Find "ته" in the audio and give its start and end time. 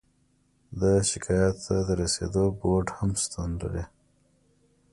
1.65-1.75